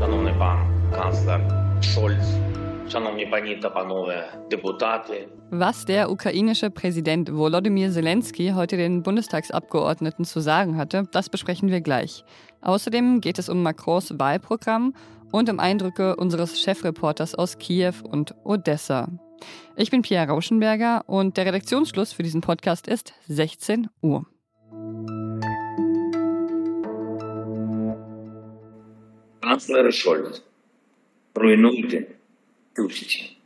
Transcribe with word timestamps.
Шановний 0.00 0.34
пан 0.38 0.58
канцлер 0.94 1.40
Шольц, 1.82 2.24
шановні 2.90 3.26
пані 3.26 3.56
та 3.56 3.70
панове 3.70 4.32
депутати. 4.50 5.28
Was 5.50 5.84
der 5.86 6.08
ukrainische 6.08 6.70
Präsident 6.70 7.28
Volodymyr 7.28 7.90
Zelensky 7.90 8.54
heute 8.54 8.76
den 8.76 9.02
Bundestagsabgeordneten 9.02 10.24
zu 10.24 10.40
sagen 10.40 10.76
hatte, 10.78 11.04
das 11.12 11.28
besprechen 11.28 11.68
wir 11.68 11.80
gleich. 11.80 12.24
Außerdem 12.62 13.20
geht 13.20 13.38
es 13.38 13.48
um 13.48 13.62
Macrons 13.62 14.18
Wahlprogramm 14.18 14.94
und 15.30 15.50
um 15.50 15.60
Eindrücke 15.60 16.16
unseres 16.16 16.60
Chefreporters 16.60 17.34
aus 17.34 17.58
Kiew 17.58 17.94
und 18.02 18.34
Odessa. 18.44 19.08
Ich 19.76 19.90
bin 19.90 20.02
Pierre 20.02 20.28
Rauschenberger 20.28 21.02
und 21.06 21.36
der 21.36 21.46
Redaktionsschluss 21.46 22.12
für 22.14 22.22
diesen 22.22 22.40
Podcast 22.40 22.88
ist 22.88 23.12
16 23.28 23.88
Uhr. 24.00 24.24
Канцлер 29.52 29.94
Шольц, 29.94 30.42
руйнуйте 31.34 32.06
Тусічі. 32.72 33.36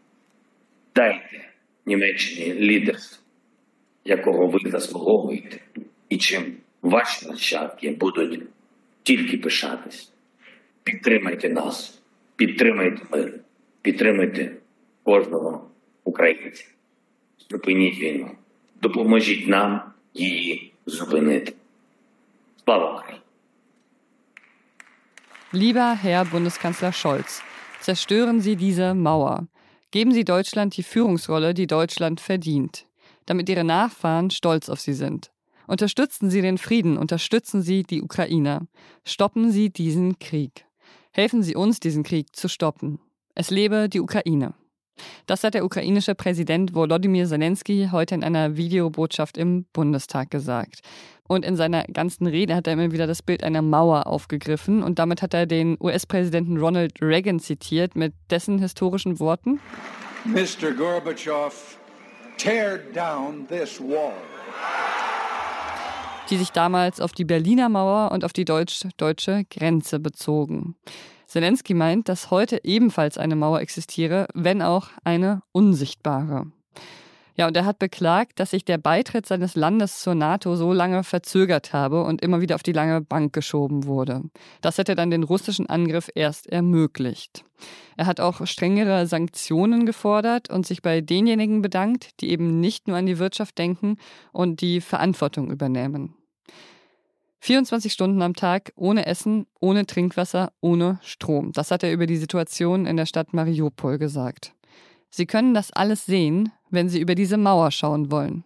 Дайте 0.95 1.49
Німеччині 1.87 2.55
лідерство, 2.55 3.23
якого 4.05 4.47
ви 4.47 4.71
заслуговуєте, 4.71 5.61
і 6.09 6.17
чим 6.17 6.57
ваші 6.83 7.29
нащадки 7.29 7.91
будуть 7.91 8.43
тільки 9.03 9.39
пишатись. 9.39 10.13
Підтримайте 10.83 11.49
нас, 11.49 12.03
підтримайте 12.37 13.03
мир, 13.13 13.41
підтримайте 13.83 14.57
кожного 15.03 15.71
українця. 16.05 16.65
Зупиніть 17.51 17.99
війну, 17.99 18.31
допоможіть 18.83 19.49
нам 19.49 19.93
її 20.15 20.73
зупинити. 20.87 21.53
Слава 22.65 22.97
Україні! 22.97 23.26
Lieber 25.57 25.95
Herr 25.95 26.27
Bundeskanzler 26.27 26.93
Scholz, 26.93 27.41
zerstören 27.81 28.43
Sie 28.43 28.57
diese 28.57 28.93
Mauer. 28.93 29.49
Geben 29.91 30.13
Sie 30.13 30.23
Deutschland 30.23 30.77
die 30.77 30.83
Führungsrolle, 30.83 31.55
die 31.55 31.67
Deutschland 31.67 32.21
verdient, 32.21 32.87
damit 33.25 33.49
Ihre 33.49 33.65
Nachfahren 33.65 34.29
stolz 34.29 34.69
auf 34.69 34.81
Sie 34.81 34.93
sind. 34.93 35.31
Unterstützen 35.67 36.29
Sie 36.29 36.43
den 36.43 36.59
Frieden, 36.59 36.99
unterstützen 36.99 37.63
Sie 37.63 37.85
die 37.85 38.03
Ukraine. 38.03 38.69
Stoppen 39.07 39.51
Sie 39.51 39.71
diesen 39.71 40.19
Krieg. 40.19 40.67
Helfen 41.11 41.43
Sie 41.43 41.57
uns, 41.57 41.81
diesen 41.81 42.03
Krieg 42.03 42.37
zu 42.37 42.49
stoppen. 42.49 43.01
Es 43.35 43.49
lebe 43.49 43.89
die 43.89 44.01
Ukraine. 44.01 44.53
Das 45.25 45.43
hat 45.43 45.55
der 45.55 45.65
ukrainische 45.65 46.15
Präsident 46.15 46.75
Volodymyr 46.75 47.27
Zelensky 47.27 47.89
heute 47.93 48.15
in 48.15 48.25
einer 48.25 48.57
Videobotschaft 48.57 49.37
im 49.39 49.65
Bundestag 49.73 50.31
gesagt. 50.31 50.81
Und 51.29 51.45
in 51.45 51.57
seiner 51.57 51.85
ganzen 51.85 52.27
Rede 52.27 52.55
hat 52.55 52.67
er 52.67 52.75
immer 52.75 52.93
wieder 52.93 53.07
das 53.07 53.23
Bild 53.23 53.43
einer 53.43 53.63
Mauer 53.63 54.07
aufgegriffen 54.07 54.83
und 54.83 54.99
damit 54.99 55.23
hat 55.23 55.35
er 55.35 55.47
den 55.47 55.77
US-Präsidenten 55.81 56.59
Ronald 56.59 57.01
Reagan 57.03 57.41
zitiert 57.41 57.97
mit 57.97 58.15
dessen 58.31 58.59
historischen 58.59 59.19
Worten. 59.19 59.61
Mr. 60.25 60.73
Gorbachev, 60.77 61.79
tear 62.37 62.79
down 62.95 63.47
this 63.49 63.81
wall. 63.81 64.13
Die 66.31 66.37
sich 66.37 66.51
damals 66.51 67.01
auf 67.01 67.13
die 67.13 67.25
Berliner 67.25 67.69
Mauer 67.69 68.11
und 68.11 68.25
auf 68.25 68.33
die 68.33 68.45
deutsch-deutsche 68.45 69.45
Grenze 69.49 70.01
bezogen. 70.01 70.75
Zelensky 71.27 71.75
meint, 71.75 72.09
dass 72.09 72.31
heute 72.31 72.61
ebenfalls 72.65 73.19
eine 73.19 73.37
Mauer 73.37 73.61
existiere, 73.61 74.27
wenn 74.35 74.63
auch 74.63 74.89
eine 75.05 75.43
unsichtbare. 75.53 76.47
Ja, 77.37 77.47
und 77.47 77.57
er 77.57 77.67
hat 77.67 77.79
beklagt, 77.79 78.41
dass 78.41 78.51
sich 78.51 78.65
der 78.65 78.79
Beitritt 78.79 79.27
seines 79.27 79.57
Landes 79.57 80.01
zur 80.01 80.15
NATO 80.15 80.57
so 80.57 80.73
lange 80.73 81.05
verzögert 81.05 81.75
habe 81.75 82.03
und 82.03 82.23
immer 82.23 82.41
wieder 82.41 82.55
auf 82.55 82.63
die 82.63 82.73
lange 82.73 83.03
Bank 83.03 83.35
geschoben 83.35 83.85
wurde. 83.85 84.23
Das 84.63 84.79
hätte 84.79 84.95
dann 84.95 85.11
den 85.11 85.23
russischen 85.23 85.69
Angriff 85.69 86.09
erst 86.15 86.47
ermöglicht. 86.47 87.45
Er 87.99 88.07
hat 88.07 88.21
auch 88.21 88.47
strengere 88.47 89.07
Sanktionen 89.07 89.85
gefordert 89.85 90.49
und 90.49 90.67
sich 90.67 90.81
bei 90.81 91.03
denjenigen 91.03 91.61
bedankt, 91.61 92.21
die 92.21 92.31
eben 92.31 92.59
nicht 92.59 92.89
nur 92.89 92.97
an 92.97 93.07
die 93.07 93.19
Wirtschaft 93.19 93.59
denken 93.59 93.99
und 94.33 94.63
die 94.63 94.81
Verantwortung 94.81 95.51
übernehmen. 95.51 96.15
24 97.41 97.93
Stunden 97.93 98.23
am 98.23 98.35
Tag 98.35 98.73
ohne 98.77 99.07
Essen, 99.07 99.47
ohne 99.61 99.87
Trinkwasser, 99.87 100.53
ohne 100.61 100.99
Strom. 101.03 101.53
Das 101.53 101.71
hat 101.71 101.83
er 101.83 101.93
über 101.93 102.07
die 102.07 102.17
Situation 102.17 102.87
in 102.87 102.97
der 102.97 103.07
Stadt 103.07 103.35
Mariupol 103.35 103.99
gesagt. 103.99 104.56
Sie 105.11 105.27
können 105.27 105.55
das 105.55 105.73
alles 105.73 106.07
sehen, 106.07 106.53
wenn 106.71 106.89
Sie 106.89 107.01
über 107.01 107.15
diese 107.15 107.37
Mauer 107.37 107.71
schauen 107.71 108.11
wollen. 108.11 108.45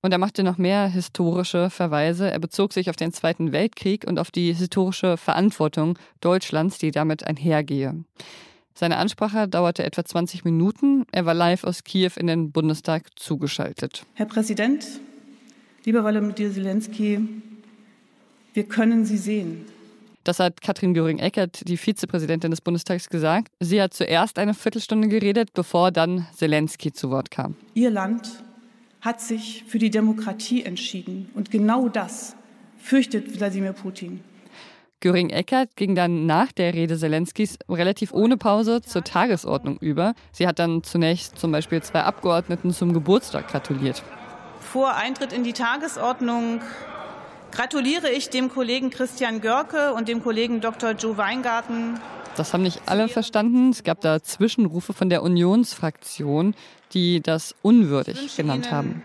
Und 0.00 0.12
er 0.12 0.18
machte 0.18 0.44
noch 0.44 0.58
mehr 0.58 0.86
historische 0.86 1.70
Verweise. 1.70 2.30
Er 2.30 2.38
bezog 2.38 2.72
sich 2.72 2.88
auf 2.88 2.96
den 2.96 3.12
Zweiten 3.12 3.52
Weltkrieg 3.52 4.04
und 4.06 4.18
auf 4.18 4.30
die 4.30 4.52
historische 4.52 5.16
Verantwortung 5.16 5.98
Deutschlands, 6.20 6.78
die 6.78 6.92
damit 6.92 7.26
einhergehe. 7.26 8.04
Seine 8.74 8.98
Ansprache 8.98 9.48
dauerte 9.48 9.82
etwa 9.82 10.04
20 10.04 10.44
Minuten. 10.44 11.04
Er 11.10 11.26
war 11.26 11.34
live 11.34 11.64
aus 11.64 11.82
Kiew 11.82 12.12
in 12.16 12.28
den 12.28 12.52
Bundestag 12.52 13.06
zugeschaltet. 13.16 14.06
Herr 14.14 14.26
Präsident, 14.26 14.86
lieber 15.84 16.04
Volodymyr 16.04 16.52
Zelensky, 16.52 17.18
wir 18.54 18.64
können 18.64 19.04
Sie 19.04 19.16
sehen. 19.16 19.66
Das 20.28 20.40
hat 20.40 20.60
Katrin 20.60 20.92
Göring-Eckert, 20.92 21.66
die 21.66 21.78
Vizepräsidentin 21.78 22.50
des 22.50 22.60
Bundestags, 22.60 23.08
gesagt. 23.08 23.50
Sie 23.60 23.80
hat 23.80 23.94
zuerst 23.94 24.38
eine 24.38 24.52
Viertelstunde 24.52 25.08
geredet, 25.08 25.54
bevor 25.54 25.90
dann 25.90 26.26
Zelensky 26.34 26.92
zu 26.92 27.08
Wort 27.08 27.30
kam. 27.30 27.56
Ihr 27.72 27.88
Land 27.88 28.28
hat 29.00 29.22
sich 29.22 29.64
für 29.66 29.78
die 29.78 29.88
Demokratie 29.88 30.64
entschieden. 30.64 31.30
Und 31.34 31.50
genau 31.50 31.88
das 31.88 32.36
fürchtet 32.76 33.40
Wladimir 33.40 33.72
Putin. 33.72 34.20
Göring-Eckert 35.00 35.76
ging 35.76 35.94
dann 35.94 36.26
nach 36.26 36.52
der 36.52 36.74
Rede 36.74 36.98
Zelenskys 36.98 37.56
relativ 37.66 38.12
ohne 38.12 38.36
Pause 38.36 38.82
zur 38.82 39.04
Tagesordnung 39.04 39.78
über. 39.78 40.12
Sie 40.32 40.46
hat 40.46 40.58
dann 40.58 40.82
zunächst 40.82 41.38
zum 41.38 41.52
Beispiel 41.52 41.82
zwei 41.82 42.02
Abgeordneten 42.02 42.70
zum 42.74 42.92
Geburtstag 42.92 43.48
gratuliert. 43.48 44.02
Vor 44.60 44.94
Eintritt 44.94 45.32
in 45.32 45.42
die 45.42 45.54
Tagesordnung 45.54 46.60
gratuliere 47.50 48.10
ich 48.10 48.30
dem 48.30 48.48
Kollegen 48.48 48.90
Christian 48.90 49.40
Görke 49.40 49.92
und 49.94 50.08
dem 50.08 50.22
Kollegen 50.22 50.60
Dr. 50.60 50.92
Joe 50.92 51.16
Weingarten. 51.16 52.00
Das 52.36 52.52
haben 52.52 52.62
nicht 52.62 52.82
alle 52.86 53.08
verstanden. 53.08 53.70
Es 53.70 53.82
gab 53.82 54.00
da 54.00 54.22
Zwischenrufe 54.22 54.92
von 54.92 55.10
der 55.10 55.22
Unionsfraktion, 55.22 56.54
die 56.92 57.20
das 57.20 57.54
unwürdig 57.62 58.36
genannt 58.36 58.70
haben. 58.70 59.02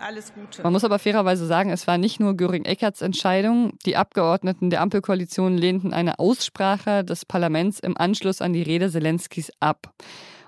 Alles 0.00 0.32
Gute. 0.32 0.62
Man 0.62 0.72
muss 0.72 0.84
aber 0.84 0.98
fairerweise 0.98 1.46
sagen, 1.46 1.70
es 1.70 1.86
war 1.86 1.98
nicht 1.98 2.20
nur 2.20 2.36
Göring-Eckerts 2.36 3.02
Entscheidung. 3.02 3.72
Die 3.84 3.96
Abgeordneten 3.96 4.70
der 4.70 4.80
Ampelkoalition 4.80 5.58
lehnten 5.58 5.92
eine 5.92 6.18
Aussprache 6.20 7.04
des 7.04 7.24
Parlaments 7.24 7.80
im 7.80 7.96
Anschluss 7.96 8.40
an 8.40 8.52
die 8.52 8.62
Rede 8.62 8.90
Zelenskys 8.90 9.50
ab. 9.60 9.92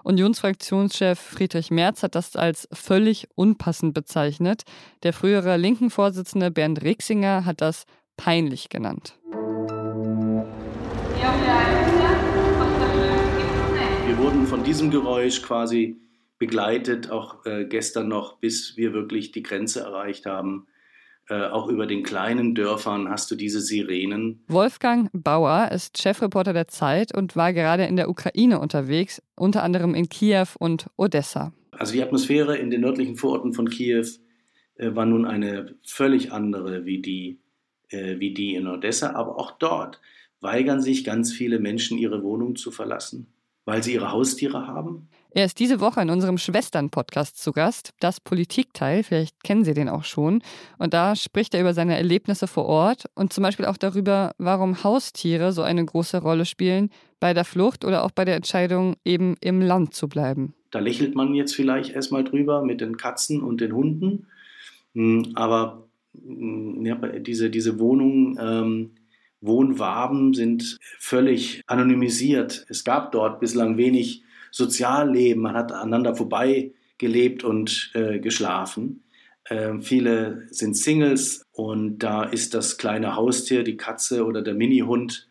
Unionsfraktionschef 0.03 1.19
Friedrich 1.19 1.71
Merz 1.71 2.03
hat 2.03 2.15
das 2.15 2.37
als 2.37 2.69
völlig 2.72 3.28
unpassend 3.34 3.94
bezeichnet. 3.94 4.62
Der 5.03 5.12
frühere 5.12 5.56
linken 5.56 5.91
Vorsitzende 5.91 6.50
Bernd 6.50 6.83
Rixinger 6.83 7.44
hat 7.44 7.61
das 7.61 7.84
peinlich 8.16 8.69
genannt. 8.69 9.19
Wir 14.06 14.19
wurden 14.19 14.47
von 14.47 14.65
diesem 14.65 14.91
Geräusch 14.91 15.43
quasi 15.43 16.00
begleitet, 16.38 17.11
auch 17.11 17.44
äh, 17.44 17.67
gestern 17.67 18.09
noch, 18.09 18.38
bis 18.38 18.77
wir 18.77 18.93
wirklich 18.93 19.31
die 19.32 19.43
Grenze 19.43 19.81
erreicht 19.81 20.27
haben. 20.27 20.67
Äh, 21.31 21.47
auch 21.47 21.69
über 21.69 21.87
den 21.87 22.03
kleinen 22.03 22.57
Dörfern 22.57 23.09
hast 23.09 23.31
du 23.31 23.37
diese 23.37 23.61
Sirenen. 23.61 24.43
Wolfgang 24.49 25.11
Bauer 25.13 25.71
ist 25.73 26.03
Chefreporter 26.03 26.53
der 26.53 26.67
Zeit 26.67 27.15
und 27.17 27.37
war 27.37 27.53
gerade 27.53 27.85
in 27.85 27.95
der 27.95 28.11
Ukraine 28.11 28.59
unterwegs, 28.59 29.23
unter 29.37 29.63
anderem 29.63 29.95
in 29.95 30.09
Kiew 30.09 30.49
und 30.59 30.91
Odessa. 30.97 31.53
Also 31.71 31.93
die 31.93 32.03
Atmosphäre 32.03 32.57
in 32.57 32.71
den 32.71 32.81
nördlichen 32.81 33.15
Vororten 33.15 33.53
von 33.53 33.71
Kiew 33.71 34.07
äh, 34.75 34.93
war 34.97 35.07
nun 35.07 35.25
eine 35.25 35.77
völlig 35.85 36.33
andere 36.33 36.85
wie 36.85 37.01
die, 37.01 37.39
äh, 37.91 38.19
wie 38.19 38.35
die 38.35 38.57
in 38.57 38.67
Odessa. 38.67 39.12
Aber 39.12 39.39
auch 39.39 39.53
dort 39.53 40.01
weigern 40.41 40.83
sich 40.83 41.05
ganz 41.05 41.33
viele 41.33 41.61
Menschen, 41.61 41.97
ihre 41.97 42.25
Wohnung 42.25 42.56
zu 42.56 42.73
verlassen, 42.73 43.29
weil 43.65 43.85
sie 43.85 43.94
ihre 43.94 44.11
Haustiere 44.11 44.67
haben. 44.67 45.09
Er 45.32 45.44
ist 45.44 45.61
diese 45.61 45.81
Woche 45.81 46.00
in 46.00 46.11
unserem 46.11 46.38
Schwestern-Podcast 46.38 47.41
zu 47.41 47.53
Gast, 47.53 47.93
das 48.00 48.21
Politikteil, 48.21 49.05
vielleicht 49.05 49.44
kennen 49.44 49.65
Sie 49.65 49.75
den 49.75 49.88
auch 49.88 50.03
schon. 50.03 50.43
Und 50.79 50.93
da 50.93 51.15
spricht 51.15 51.55
er 51.55 51.61
über 51.61 51.73
seine 51.73 51.97
Erlebnisse 51.97 52.49
vor 52.49 52.67
Ort 52.67 53.05
und 53.15 53.32
zum 53.32 53.43
Beispiel 53.43 53.67
auch 53.67 53.77
darüber, 53.77 54.32
warum 54.38 54.82
Haustiere 54.82 55.53
so 55.53 55.62
eine 55.62 55.85
große 55.85 56.21
Rolle 56.21 56.47
spielen 56.47 56.91
bei 57.21 57.32
der 57.32 57.44
Flucht 57.44 57.85
oder 57.85 58.03
auch 58.05 58.11
bei 58.11 58.25
der 58.25 58.35
Entscheidung, 58.35 58.97
eben 59.05 59.37
im 59.41 59.61
Land 59.61 59.94
zu 59.94 60.09
bleiben. 60.09 60.55
Da 60.73 60.81
lächelt 60.81 61.15
man 61.15 61.35
jetzt 61.35 61.55
vielleicht 61.55 61.94
erstmal 61.94 62.25
drüber 62.25 62.65
mit 62.65 62.81
den 62.81 62.97
Katzen 62.97 63.41
und 63.41 63.61
den 63.61 63.73
Hunden. 63.73 64.26
Hm, 64.94 65.33
aber 65.35 65.87
hm, 66.15 66.85
ja, 66.85 66.97
diese, 66.97 67.50
diese 67.50 67.79
Wohnungen, 67.79 68.37
ähm, 68.41 68.91
Wohnwaben 69.43 70.35
sind 70.35 70.76
völlig 70.99 71.62
anonymisiert. 71.67 72.67
Es 72.69 72.85
gab 72.85 73.12
dort 73.12 73.41
bislang 73.41 73.76
wenig 73.79 74.23
Sozialleben, 74.50 75.43
man 75.43 75.55
hat 75.55 75.73
aneinander 75.73 76.14
vorbei 76.14 76.73
gelebt 76.99 77.44
und 77.44 77.91
äh, 77.94 78.19
geschlafen. 78.19 79.02
Äh, 79.44 79.79
viele 79.81 80.47
sind 80.50 80.76
Singles 80.76 81.47
und 81.52 81.99
da 81.99 82.25
ist 82.25 82.55
das 82.55 82.79
kleine 82.79 83.17
Haustier, 83.17 83.64
die 83.64 83.76
Katze 83.76 84.25
oder 84.25 84.43
der 84.43 84.55
Minihund, 84.55 85.29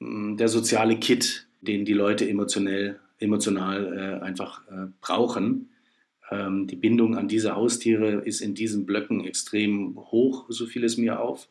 mh, 0.00 0.36
der 0.36 0.48
soziale 0.48 0.96
Kit, 0.98 1.46
den 1.60 1.84
die 1.84 1.92
Leute 1.92 2.28
emotionell, 2.28 3.00
emotional 3.18 4.20
äh, 4.20 4.24
einfach 4.24 4.66
äh, 4.68 4.86
brauchen. 5.00 5.70
Ähm, 6.30 6.66
die 6.66 6.76
Bindung 6.76 7.16
an 7.16 7.28
diese 7.28 7.54
Haustiere 7.54 8.22
ist 8.24 8.40
in 8.40 8.54
diesen 8.54 8.86
Blöcken 8.86 9.24
extrem 9.24 9.96
hoch, 9.96 10.46
so 10.48 10.66
fiel 10.66 10.84
es 10.84 10.96
mir 10.96 11.20
auf. 11.20 11.48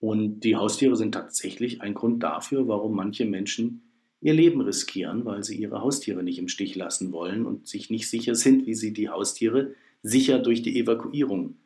Und 0.00 0.40
die 0.40 0.56
Haustiere 0.56 0.96
sind 0.96 1.12
tatsächlich 1.12 1.80
ein 1.80 1.94
Grund 1.94 2.22
dafür, 2.22 2.66
warum 2.66 2.96
manche 2.96 3.24
Menschen 3.24 3.82
ihr 4.22 4.32
Leben 4.32 4.60
riskieren, 4.60 5.24
weil 5.24 5.42
sie 5.42 5.56
ihre 5.56 5.80
Haustiere 5.80 6.22
nicht 6.22 6.38
im 6.38 6.48
Stich 6.48 6.74
lassen 6.76 7.12
wollen 7.12 7.44
und 7.44 7.68
sich 7.68 7.90
nicht 7.90 8.08
sicher 8.08 8.34
sind, 8.34 8.66
wie 8.66 8.74
sie 8.74 8.92
die 8.92 9.10
Haustiere 9.10 9.74
sicher 10.02 10.38
durch 10.38 10.62
die 10.62 10.78
Evakuierung 10.78 11.56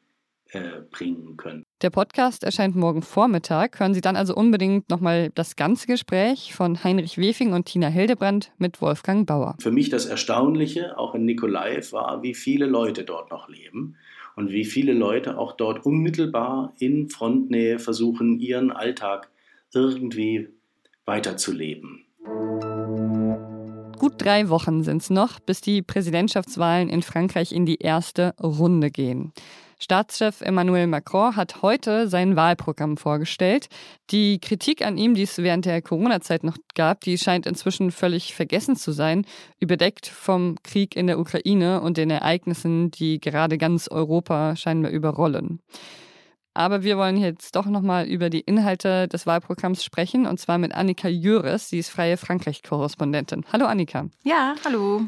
äh, 0.50 0.81
bringen 0.91 1.37
können. 1.37 1.62
Der 1.82 1.91
Podcast 1.91 2.44
erscheint 2.44 2.75
morgen 2.75 3.03
Vormittag. 3.03 3.79
Hören 3.79 3.93
Sie 3.93 4.00
dann 4.00 4.17
also 4.17 4.35
unbedingt 4.35 4.88
nochmal 4.88 5.31
das 5.35 5.56
ganze 5.56 5.87
Gespräch 5.87 6.55
von 6.55 6.82
Heinrich 6.82 7.19
Wefing 7.19 7.53
und 7.53 7.67
Tina 7.67 7.88
Hildebrand 7.88 8.53
mit 8.56 8.81
Wolfgang 8.81 9.26
Bauer. 9.26 9.56
Für 9.61 9.70
mich 9.70 9.91
das 9.91 10.06
Erstaunliche, 10.06 10.97
auch 10.97 11.14
in 11.14 11.26
Nikolaev, 11.26 11.93
war, 11.93 12.23
wie 12.23 12.35
viele 12.35 12.67
Leute 12.67 13.05
dort 13.05 13.31
noch 13.31 13.49
leben 13.49 13.97
und 14.37 14.50
wie 14.50 14.64
viele 14.64 14.94
Leute 14.94 15.37
auch 15.37 15.52
dort 15.52 15.85
unmittelbar 15.85 16.73
in 16.79 17.11
Frontnähe 17.11 17.79
versuchen, 17.79 18.41
ihren 18.41 18.70
Alltag 18.70 19.29
irgendwie 19.75 20.49
weiterzuleben. 21.05 22.06
Gut 23.99 24.14
drei 24.19 24.49
Wochen 24.49 24.82
sind 24.82 25.02
es 25.02 25.11
noch, 25.11 25.40
bis 25.40 25.61
die 25.61 25.82
Präsidentschaftswahlen 25.82 26.88
in 26.88 27.02
Frankreich 27.02 27.52
in 27.52 27.67
die 27.67 27.78
erste 27.78 28.34
Runde 28.40 28.90
gehen. 28.90 29.32
Staatschef 29.78 30.40
Emmanuel 30.40 30.87
Macron 30.87 31.37
hat 31.37 31.61
heute 31.61 32.08
sein 32.08 32.34
Wahlprogramm 32.34 32.96
vorgestellt. 32.96 33.69
Die 34.11 34.40
Kritik 34.40 34.84
an 34.84 34.96
ihm, 34.96 35.14
die 35.14 35.23
es 35.23 35.37
während 35.37 35.67
der 35.67 35.82
Corona-Zeit 35.82 36.44
noch 36.44 36.56
gab, 36.75 37.02
die 37.02 37.19
scheint 37.19 37.46
inzwischen 37.46 37.90
völlig 37.90 38.34
vergessen 38.34 38.76
zu 38.76 38.93
sein, 38.93 39.26
überdeckt 39.61 40.06
vom 40.06 40.56
Krieg 40.62 40.96
in 40.96 41.06
der 41.06 41.19
Ukraine 41.19 41.82
und 41.82 41.99
den 41.99 42.11
Ereignissen, 42.11 42.90
die 42.90 43.20
gerade 43.20 43.58
ganz 43.58 43.88
Europa 43.88 44.56
scheinbar 44.56 44.90
überrollen. 44.93 45.61
Aber 46.56 46.82
wir 46.82 46.97
wollen 46.97 47.19
jetzt 47.19 47.55
doch 47.55 47.67
nochmal 47.67 48.06
über 48.06 48.31
die 48.31 48.41
Inhalte 48.41 49.08
des 49.08 49.26
Wahlprogramms 49.26 49.85
sprechen, 49.85 50.26
und 50.26 50.41
zwar 50.41 50.56
mit 50.56 50.75
Annika 50.75 51.06
Jöres. 51.06 51.69
Sie 51.69 51.79
ist 51.79 51.91
freie 51.91 52.17
Frankreich-Korrespondentin. 52.17 53.44
Hallo 53.53 53.67
Annika. 53.67 54.06
Ja, 54.23 54.55
hallo. 54.64 55.03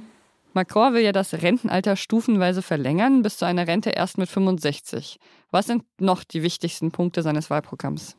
Macron 0.52 0.92
will 0.92 1.00
ja 1.00 1.12
das 1.12 1.32
Rentenalter 1.32 1.96
stufenweise 1.96 2.60
verlängern 2.60 3.22
bis 3.22 3.38
zu 3.38 3.46
einer 3.46 3.66
Rente 3.66 3.88
erst 3.88 4.18
mit 4.18 4.28
65. 4.28 5.18
Was 5.50 5.66
sind 5.66 5.84
noch 5.98 6.22
die 6.22 6.42
wichtigsten 6.42 6.90
Punkte 6.90 7.22
seines 7.22 7.48
Wahlprogramms? 7.48 8.18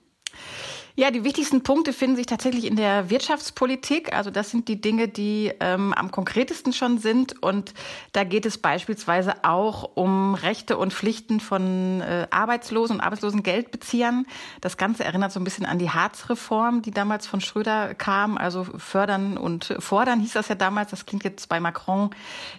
Ja, 0.99 1.11
die 1.11 1.23
wichtigsten 1.23 1.63
Punkte 1.63 1.93
finden 1.93 2.17
sich 2.17 2.25
tatsächlich 2.25 2.65
in 2.65 2.75
der 2.75 3.09
Wirtschaftspolitik. 3.09 4.13
Also 4.13 4.31
das 4.31 4.51
sind 4.51 4.67
die 4.67 4.81
Dinge, 4.81 5.07
die 5.07 5.49
ähm, 5.61 5.93
am 5.93 6.11
konkretesten 6.11 6.73
schon 6.73 6.97
sind. 6.97 7.41
Und 7.41 7.73
da 8.11 8.25
geht 8.25 8.45
es 8.45 8.57
beispielsweise 8.57 9.45
auch 9.45 9.91
um 9.95 10.35
Rechte 10.35 10.77
und 10.77 10.93
Pflichten 10.93 11.39
von 11.39 12.01
äh, 12.01 12.27
Arbeitslosen 12.31 12.97
und 12.97 13.01
Arbeitslosengeldbeziehern. 13.01 14.25
Das 14.59 14.75
Ganze 14.75 15.05
erinnert 15.05 15.31
so 15.31 15.39
ein 15.39 15.45
bisschen 15.45 15.65
an 15.65 15.79
die 15.79 15.89
Hartz-Reform, 15.89 16.81
die 16.81 16.91
damals 16.91 17.27
von 17.27 17.39
Schröder 17.39 17.95
kam. 17.95 18.37
Also 18.37 18.65
fördern 18.65 19.37
und 19.37 19.73
fordern 19.79 20.19
hieß 20.19 20.33
das 20.33 20.49
ja 20.49 20.55
damals. 20.55 20.91
Das 20.91 21.05
klingt 21.05 21.23
jetzt 21.23 21.47
bei 21.47 21.61
Macron 21.61 22.09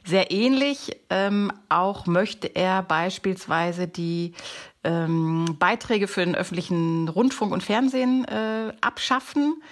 sehr 0.02 0.30
ähnlich. 0.30 0.98
Ähm, 1.10 1.52
auch 1.68 2.06
möchte 2.06 2.46
er 2.46 2.82
beispielsweise 2.84 3.86
die 3.86 4.32
ähm, 4.84 5.56
Beiträge 5.58 6.08
für 6.08 6.24
den 6.24 6.34
öffentlichen 6.34 7.08
Rundfunk 7.08 7.52
und 7.52 7.62
Fernsehen 7.62 8.24
äh, 8.24 8.72
abschaffen. 8.80 9.62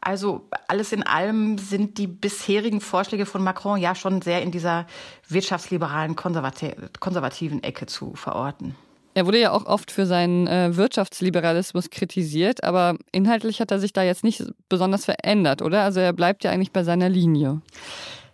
Also 0.00 0.46
alles 0.68 0.92
in 0.92 1.02
allem 1.02 1.58
sind 1.58 1.98
die 1.98 2.06
bisherigen 2.06 2.80
Vorschläge 2.80 3.26
von 3.26 3.42
Macron 3.42 3.80
ja 3.80 3.94
schon 3.94 4.22
sehr 4.22 4.42
in 4.42 4.52
dieser 4.52 4.86
wirtschaftsliberalen, 5.28 6.14
konservati 6.14 6.72
konservativen 7.00 7.62
Ecke 7.62 7.86
zu 7.86 8.14
verorten. 8.14 8.76
Er 9.14 9.26
wurde 9.26 9.40
ja 9.40 9.50
auch 9.50 9.66
oft 9.66 9.90
für 9.90 10.06
seinen 10.06 10.46
äh, 10.46 10.76
Wirtschaftsliberalismus 10.76 11.90
kritisiert, 11.90 12.62
aber 12.62 12.96
inhaltlich 13.10 13.60
hat 13.60 13.72
er 13.72 13.80
sich 13.80 13.92
da 13.92 14.04
jetzt 14.04 14.22
nicht 14.22 14.44
besonders 14.68 15.06
verändert, 15.06 15.60
oder? 15.60 15.82
Also 15.82 15.98
er 15.98 16.12
bleibt 16.12 16.44
ja 16.44 16.52
eigentlich 16.52 16.72
bei 16.72 16.84
seiner 16.84 17.08
Linie. 17.08 17.60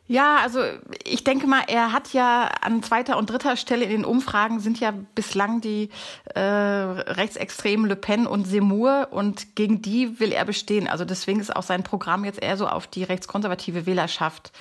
Ja, 0.06 0.36
also 0.42 0.60
ich 1.02 1.24
denke 1.24 1.46
mal, 1.46 1.62
er 1.66 1.92
hat 1.92 2.12
ja 2.12 2.50
an 2.60 2.82
zweiter 2.82 3.16
und 3.16 3.30
dritter 3.30 3.56
Stelle 3.56 3.84
in 3.84 3.90
den 3.90 4.04
Umfragen 4.04 4.60
sind 4.60 4.78
ja 4.78 4.92
bislang 5.14 5.62
die 5.62 5.88
äh, 6.34 6.40
rechtsextremen 6.40 7.88
Le 7.88 7.96
Pen 7.96 8.26
und 8.26 8.46
Seymour 8.46 9.08
und 9.12 9.56
gegen 9.56 9.80
die 9.80 10.20
will 10.20 10.32
er 10.32 10.44
bestehen. 10.44 10.88
Also 10.88 11.06
deswegen 11.06 11.40
ist 11.40 11.56
auch 11.56 11.62
sein 11.62 11.84
Programm 11.84 12.26
jetzt 12.26 12.42
eher 12.42 12.58
so 12.58 12.68
auf 12.68 12.86
die 12.86 13.02
rechtskonservative 13.02 13.86
Wählerschaft 13.86 14.52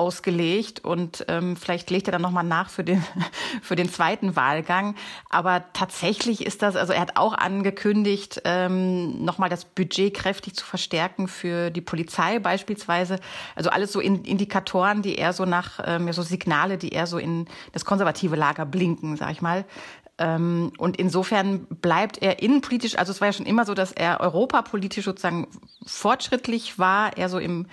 ausgelegt 0.00 0.82
und 0.82 1.26
ähm, 1.28 1.56
vielleicht 1.56 1.90
legt 1.90 2.08
er 2.08 2.12
dann 2.12 2.22
nochmal 2.22 2.42
nach 2.42 2.70
für 2.70 2.82
den, 2.82 3.04
für 3.62 3.76
den 3.76 3.90
zweiten 3.90 4.34
Wahlgang. 4.34 4.94
Aber 5.28 5.62
tatsächlich 5.74 6.46
ist 6.46 6.62
das, 6.62 6.74
also 6.74 6.94
er 6.94 7.02
hat 7.02 7.18
auch 7.18 7.34
angekündigt, 7.34 8.40
ähm, 8.46 9.22
nochmal 9.22 9.50
das 9.50 9.66
Budget 9.66 10.14
kräftig 10.14 10.54
zu 10.54 10.64
verstärken 10.64 11.28
für 11.28 11.70
die 11.70 11.82
Polizei 11.82 12.38
beispielsweise. 12.38 13.20
Also 13.54 13.68
alles 13.68 13.92
so 13.92 14.00
in, 14.00 14.24
Indikatoren, 14.24 15.02
die 15.02 15.16
eher 15.16 15.34
so 15.34 15.44
nach, 15.44 15.80
ähm, 15.84 16.10
so 16.14 16.22
Signale, 16.22 16.78
die 16.78 16.94
eher 16.94 17.06
so 17.06 17.18
in 17.18 17.46
das 17.72 17.84
konservative 17.84 18.36
Lager 18.36 18.64
blinken, 18.64 19.18
sag 19.18 19.32
ich 19.32 19.42
mal. 19.42 19.66
Ähm, 20.16 20.72
und 20.78 20.96
insofern 20.96 21.66
bleibt 21.66 22.22
er 22.22 22.42
innenpolitisch, 22.42 22.96
also 22.96 23.12
es 23.12 23.20
war 23.20 23.28
ja 23.28 23.32
schon 23.34 23.44
immer 23.44 23.66
so, 23.66 23.74
dass 23.74 23.92
er 23.92 24.20
europapolitisch 24.20 25.04
sozusagen 25.04 25.46
fortschrittlich 25.84 26.78
war, 26.78 27.18
eher 27.18 27.28
so 27.28 27.38
im 27.38 27.66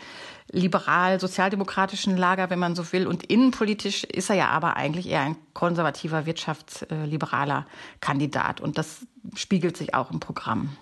liberal-sozialdemokratischen 0.51 2.15
Lager, 2.17 2.49
wenn 2.49 2.59
man 2.59 2.75
so 2.75 2.91
will. 2.93 3.07
Und 3.07 3.23
innenpolitisch 3.23 4.03
ist 4.03 4.29
er 4.29 4.35
ja 4.35 4.49
aber 4.49 4.77
eigentlich 4.77 5.07
eher 5.07 5.21
ein 5.21 5.35
konservativer, 5.53 6.25
wirtschaftsliberaler 6.25 7.65
Kandidat. 7.99 8.61
Und 8.61 8.77
das 8.77 9.05
spiegelt 9.35 9.77
sich 9.77 9.93
auch 9.93 10.11
im 10.11 10.19
Programm. 10.19 10.77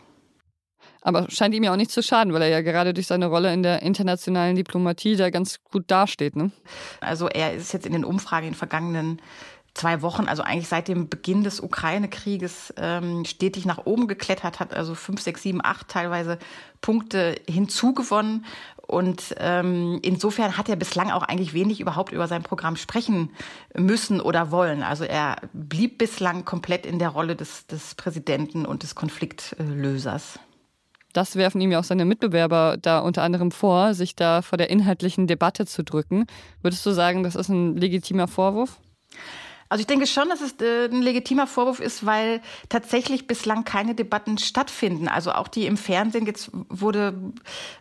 Aber 1.02 1.30
scheint 1.30 1.54
ihm 1.54 1.64
ja 1.64 1.72
auch 1.72 1.78
nicht 1.78 1.92
zu 1.92 2.02
schaden, 2.02 2.34
weil 2.34 2.42
er 2.42 2.48
ja 2.48 2.62
gerade 2.62 2.94
durch 2.94 3.06
seine 3.06 3.28
Rolle 3.28 3.54
in 3.54 3.62
der 3.62 3.84
internationalen 3.84 4.56
Diplomatie 4.56 5.16
da 5.16 5.30
ganz 5.30 5.64
gut 5.64 5.84
dasteht. 5.88 6.36
Ne? 6.36 6.52
Also 7.00 7.28
er 7.28 7.54
ist 7.54 7.74
jetzt 7.74 7.86
in 7.86 7.94
den 7.94 8.04
Umfragen 8.04 8.48
in 8.48 8.54
den 8.54 8.58
vergangenen 8.58 9.22
zwei 9.76 10.02
Wochen, 10.02 10.28
also 10.28 10.42
eigentlich 10.42 10.70
seit 10.70 10.88
dem 10.88 11.10
Beginn 11.10 11.44
des 11.44 11.60
Ukraine-Krieges 11.60 12.74
ähm, 12.78 13.26
stetig 13.26 13.66
nach 13.66 13.86
oben 13.86 14.08
geklettert, 14.08 14.60
hat 14.60 14.74
also 14.74 14.96
fünf, 14.96 15.22
sechs, 15.22 15.44
sieben, 15.44 15.60
acht 15.64 15.90
teilweise 15.90 16.40
Punkte 16.82 17.36
hinzugewonnen. 17.48 18.46
Und 18.88 19.36
ähm, 19.40 20.00
insofern 20.04 20.58
hat 20.58 20.70
er 20.70 20.76
bislang 20.76 21.12
auch 21.12 21.24
eigentlich 21.24 21.54
wenig 21.54 21.80
überhaupt 21.80 22.12
über 22.12 22.28
sein 22.28 22.44
Programm 22.44 22.76
sprechen 22.76 23.32
müssen 23.76 24.22
oder 24.22 24.52
wollen. 24.52 24.84
Also 24.84 25.04
er 25.06 25.38
blieb 25.54 25.98
bislang 25.98 26.46
komplett 26.46 26.86
in 26.86 27.00
der 27.00 27.10
Rolle 27.10 27.36
des, 27.36 27.66
des 27.66 27.96
Präsidenten 27.96 28.66
und 28.66 28.84
des 28.84 28.94
Konfliktlösers. 28.94 30.40
Das 31.14 31.36
werfen 31.38 31.62
ihm 31.62 31.72
ja 31.72 31.80
auch 31.80 31.86
seine 31.86 32.06
Mitbewerber 32.06 32.78
da 32.80 33.00
unter 33.00 33.24
anderem 33.24 33.50
vor, 33.50 33.94
sich 33.94 34.16
da 34.16 34.42
vor 34.42 34.58
der 34.58 34.70
inhaltlichen 34.70 35.28
Debatte 35.28 35.66
zu 35.66 35.84
drücken. 35.84 36.26
Würdest 36.62 36.86
du 36.86 36.92
sagen, 36.92 37.24
das 37.24 37.36
ist 37.36 37.50
ein 37.50 37.78
legitimer 37.78 38.28
Vorwurf? 38.28 38.80
Also 39.68 39.82
ich 39.82 39.88
denke 39.88 40.06
schon, 40.06 40.30
dass 40.30 40.42
es 40.42 40.54
äh, 40.62 40.86
ein 40.86 41.02
legitimer 41.02 41.48
Vorwurf 41.48 41.80
ist, 41.80 42.06
weil 42.06 42.42
tatsächlich 42.70 43.26
bislang 43.26 43.64
keine 43.64 43.96
Debatten 43.96 44.38
stattfinden. 44.38 45.08
Also 45.08 45.32
auch 45.32 45.48
die 45.48 45.66
im 45.66 45.76
Fernsehen. 45.76 46.28
Jetzt 46.28 46.52
wurde 46.70 47.16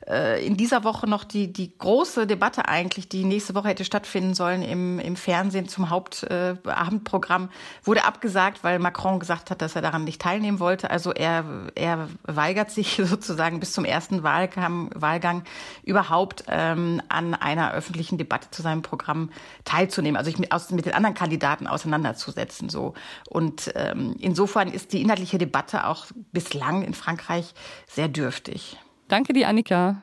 äh, 0.09 0.45
in 0.47 0.57
dieser 0.57 0.83
Woche 0.83 1.07
noch 1.07 1.25
die, 1.25 1.53
die 1.53 1.77
große 1.77 2.27
Debatte 2.27 2.69
eigentlich, 2.69 3.11
die 3.11 3.25
nächste 3.25 3.55
Woche 3.55 3.69
hätte 3.69 3.85
stattfinden 3.85 4.33
sollen 4.33 4.63
im, 4.63 4.99
im 4.99 5.15
Fernsehen 5.15 5.69
zum 5.69 5.91
Hauptabendprogramm, 5.91 7.45
äh, 7.45 7.87
wurde 7.87 8.05
abgesagt, 8.05 8.65
weil 8.65 8.79
Macron 8.79 9.21
gesagt 9.21 9.51
hat, 9.51 9.61
dass 9.61 9.77
er 9.77 9.83
daran 9.83 10.05
nicht 10.05 10.23
teilnehmen 10.23 10.61
wollte. 10.61 10.91
Also 10.91 11.13
er, 11.13 11.45
er 11.75 12.09
weigert 12.23 12.71
sich 12.71 12.97
sozusagen 13.05 13.61
bis 13.61 13.73
zum 13.73 13.85
ersten 13.85 14.23
Wahlgang, 14.23 14.91
Wahlgang 14.95 15.45
überhaupt 15.83 16.45
ähm, 16.49 17.03
an 17.11 17.35
einer 17.35 17.73
öffentlichen 17.73 18.17
Debatte 18.17 18.51
zu 18.51 18.63
seinem 18.63 18.81
Programm 18.81 19.29
teilzunehmen. 19.65 20.17
Also 20.17 20.31
ich 20.31 20.39
mit, 20.39 20.51
aus, 20.51 20.71
mit 20.71 20.87
den 20.87 20.95
anderen 20.95 21.15
Kandidaten 21.15 21.67
auseinanderzusetzen. 21.75 22.69
So. 22.69 22.95
Und 23.29 23.73
ähm, 23.75 24.17
insofern 24.19 24.69
ist 24.69 24.93
die 24.93 25.03
inhaltliche 25.03 25.39
Debatte 25.39 25.87
auch 25.87 26.07
bislang 26.33 26.83
in 26.83 26.95
Frankreich 26.95 27.55
sehr 27.87 28.09
dürftig. 28.09 28.79
Danke 29.09 29.33
dir, 29.33 29.49
Annika. 29.49 30.03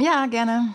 Ja, 0.00 0.26
gerne. 0.26 0.74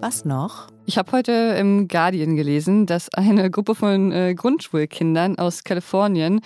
Was 0.00 0.24
noch? 0.24 0.68
Ich 0.88 0.96
habe 0.96 1.12
heute 1.12 1.32
im 1.60 1.86
Guardian 1.86 2.34
gelesen, 2.34 2.86
dass 2.86 3.12
eine 3.12 3.50
Gruppe 3.50 3.74
von 3.74 4.10
äh, 4.10 4.34
Grundschulkindern 4.34 5.38
aus 5.38 5.62
Kalifornien 5.62 6.40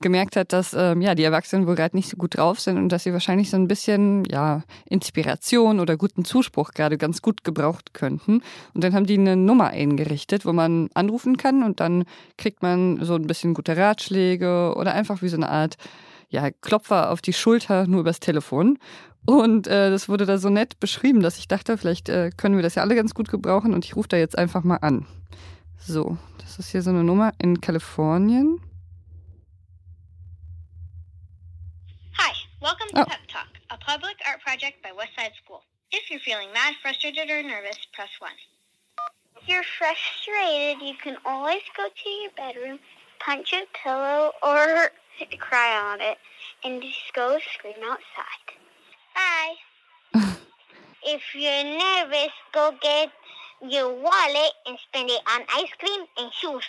gemerkt 0.00 0.36
hat, 0.36 0.52
dass 0.52 0.72
ähm, 0.72 1.00
ja 1.00 1.16
die 1.16 1.24
Erwachsenen 1.24 1.66
wohl 1.66 1.74
gerade 1.74 1.96
nicht 1.96 2.08
so 2.08 2.16
gut 2.16 2.36
drauf 2.36 2.60
sind 2.60 2.76
und 2.76 2.90
dass 2.90 3.02
sie 3.02 3.12
wahrscheinlich 3.12 3.50
so 3.50 3.56
ein 3.56 3.66
bisschen 3.66 4.24
ja 4.26 4.62
Inspiration 4.88 5.80
oder 5.80 5.96
guten 5.96 6.24
Zuspruch 6.24 6.74
gerade 6.74 6.96
ganz 6.96 7.22
gut 7.22 7.42
gebraucht 7.42 7.92
könnten. 7.92 8.42
Und 8.72 8.84
dann 8.84 8.94
haben 8.94 9.06
die 9.06 9.18
eine 9.18 9.34
Nummer 9.34 9.70
eingerichtet, 9.70 10.46
wo 10.46 10.52
man 10.52 10.90
anrufen 10.94 11.36
kann 11.36 11.64
und 11.64 11.80
dann 11.80 12.04
kriegt 12.36 12.62
man 12.62 13.04
so 13.04 13.16
ein 13.16 13.26
bisschen 13.26 13.52
gute 13.52 13.76
Ratschläge 13.76 14.74
oder 14.76 14.94
einfach 14.94 15.22
wie 15.22 15.28
so 15.28 15.36
eine 15.36 15.48
Art 15.48 15.76
ja, 16.28 16.50
Klopfer 16.50 17.10
auf 17.10 17.20
die 17.22 17.32
Schulter 17.32 17.86
nur 17.86 18.00
übers 18.00 18.20
Telefon. 18.20 18.78
Und 19.26 19.66
äh, 19.66 19.90
das 19.90 20.08
wurde 20.08 20.26
da 20.26 20.38
so 20.38 20.48
nett 20.48 20.80
beschrieben, 20.80 21.20
dass 21.20 21.38
ich 21.38 21.48
dachte, 21.48 21.76
vielleicht 21.76 22.08
äh, 22.08 22.30
können 22.36 22.56
wir 22.56 22.62
das 22.62 22.74
ja 22.76 22.82
alle 22.82 22.94
ganz 22.94 23.14
gut 23.14 23.28
gebrauchen 23.28 23.74
und 23.74 23.84
ich 23.84 23.96
rufe 23.96 24.08
da 24.08 24.16
jetzt 24.16 24.38
einfach 24.38 24.62
mal 24.64 24.76
an. 24.76 25.06
So, 25.78 26.16
das 26.38 26.58
ist 26.58 26.70
hier 26.70 26.82
so 26.82 26.90
eine 26.90 27.04
Nummer 27.04 27.32
in 27.38 27.60
Kalifornien. 27.60 28.60
Hi, 32.18 32.32
welcome 32.60 32.88
to 32.92 33.00
Oh. 33.00 33.04
Pep 33.04 33.26
Talk, 33.28 33.48
a 33.70 33.76
public 33.76 34.16
art 34.26 34.40
project 34.42 34.82
by 34.82 34.90
Westside 34.90 35.34
School. 35.44 35.62
If 35.92 36.10
you're 36.10 36.20
feeling 36.20 36.52
mad, 36.52 36.74
frustrated, 36.82 37.30
or 37.30 37.42
nervous, 37.42 37.78
press 37.92 38.10
1. 38.18 38.30
If 39.40 39.48
you're 39.48 39.64
frustrated, 39.78 40.82
you 40.82 40.94
can 41.02 41.16
always 41.24 41.62
go 41.76 41.88
to 41.88 42.08
your 42.10 42.32
bedroom, 42.36 42.78
punch 43.20 43.52
a 43.52 43.64
pillow, 43.82 44.32
or 44.42 44.90
cry 45.26 45.92
on 45.92 46.00
it, 46.00 46.18
and 46.64 46.82
just 46.82 47.12
go 47.14 47.38
scream 47.54 47.82
outside. 47.84 48.48
Bye. 49.14 49.54
if 51.04 51.22
you're 51.34 51.64
nervous, 51.64 52.32
go 52.52 52.74
get 52.80 53.10
your 53.62 53.92
wallet 53.92 54.52
and 54.66 54.78
spend 54.78 55.10
it 55.10 55.20
on 55.34 55.42
ice 55.56 55.72
cream 55.78 56.06
and 56.18 56.32
shoes. 56.32 56.64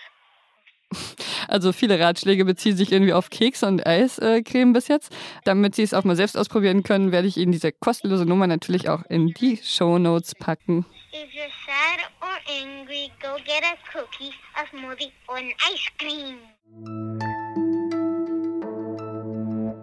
Also 1.48 1.72
viele 1.72 2.00
Ratschläge 2.00 2.46
beziehen 2.46 2.78
sich 2.78 2.92
irgendwie 2.92 3.14
auf 3.14 3.30
Kekse 3.30 3.66
und 3.68 3.86
Eiscreme 3.86 4.74
bis 4.74 4.88
jetzt. 4.88 5.16
Damit 5.46 5.76
Sie 5.76 5.84
es 5.84 5.94
auch 5.94 6.04
mal 6.04 6.16
selbst 6.16 6.38
ausprobieren 6.38 6.84
können, 6.84 7.12
werde 7.12 7.28
ich 7.28 7.38
Ihnen 7.38 7.52
diese 7.52 7.72
kostenlose 7.72 8.26
Nummer 8.26 8.46
natürlich 8.46 8.88
auch 8.90 9.04
in 9.10 9.28
die 9.28 9.58
Shownotes 9.58 10.36
packen. 10.36 10.86
If 11.12 11.34
you're 11.34 11.50
sad 11.66 12.06
or 12.22 12.38
angry, 12.48 13.12
go 13.20 13.36
get 13.46 13.64
a 13.64 13.76
cookie, 13.92 14.32
a 14.56 14.66
smoothie, 14.72 15.12
or 15.28 15.38
an 15.38 15.52
ice 15.72 15.90
cream. 15.98 17.09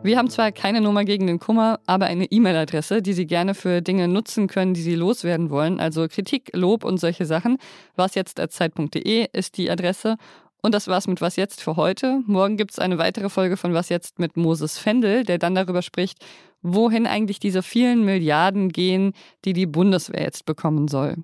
Wir 0.06 0.18
haben 0.18 0.30
zwar 0.30 0.52
keine 0.52 0.80
Nummer 0.80 1.04
gegen 1.04 1.26
den 1.26 1.40
Kummer, 1.40 1.80
aber 1.84 2.06
eine 2.06 2.26
E-Mail-Adresse, 2.26 3.02
die 3.02 3.12
Sie 3.12 3.26
gerne 3.26 3.54
für 3.54 3.82
Dinge 3.82 4.06
nutzen 4.06 4.46
können, 4.46 4.72
die 4.72 4.80
Sie 4.80 4.94
loswerden 4.94 5.50
wollen. 5.50 5.80
Also 5.80 6.06
Kritik, 6.06 6.50
Lob 6.52 6.84
und 6.84 6.98
solche 6.98 7.26
Sachen. 7.26 7.58
wasjetzt.zeit.de 7.96 9.26
ist 9.32 9.56
die 9.56 9.68
Adresse. 9.68 10.16
Und 10.62 10.76
das 10.76 10.86
war's 10.86 11.08
mit 11.08 11.20
Was 11.20 11.34
Jetzt 11.34 11.60
für 11.60 11.74
heute. 11.74 12.20
Morgen 12.26 12.56
gibt's 12.56 12.78
eine 12.78 12.98
weitere 12.98 13.28
Folge 13.28 13.56
von 13.56 13.74
Was 13.74 13.88
Jetzt 13.88 14.20
mit 14.20 14.36
Moses 14.36 14.78
Fendel, 14.78 15.24
der 15.24 15.38
dann 15.38 15.56
darüber 15.56 15.82
spricht, 15.82 16.24
wohin 16.62 17.08
eigentlich 17.08 17.40
diese 17.40 17.64
vielen 17.64 18.04
Milliarden 18.04 18.68
gehen, 18.68 19.12
die 19.44 19.54
die 19.54 19.66
Bundeswehr 19.66 20.22
jetzt 20.22 20.46
bekommen 20.46 20.86
soll. 20.86 21.16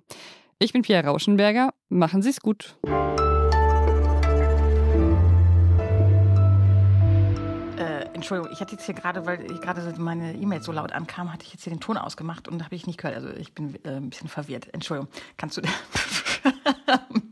Ich 0.59 0.73
bin 0.73 0.83
Pierre 0.83 1.07
Rauschenberger. 1.07 1.73
Machen 1.89 2.21
Sie's 2.21 2.41
gut. 2.41 2.77
Entschuldigung, 8.23 8.53
ich 8.53 8.61
hatte 8.61 8.73
jetzt 8.77 8.87
hier 8.87 8.95
gerade, 8.95 9.27
weil 9.27 9.51
ich 9.51 9.61
gerade 9.61 9.83
meine 9.99 10.33
E-Mail 10.35 10.63
so 10.63 10.71
laut 10.71 10.93
ankam, 10.93 11.33
hatte 11.33 11.45
ich 11.45 11.53
jetzt 11.53 11.65
hier 11.65 11.73
den 11.73 11.81
Ton 11.81 11.97
ausgemacht 11.97 12.47
und 12.47 12.65
habe 12.65 12.73
ich 12.77 12.87
nicht 12.87 12.99
gehört. 12.99 13.17
Also 13.17 13.31
ich 13.31 13.53
bin 13.53 13.75
äh, 13.85 13.97
ein 13.97 14.11
bisschen 14.11 14.29
verwirrt. 14.29 14.73
Entschuldigung, 14.73 15.11
kannst 15.37 15.57
du 15.57 15.63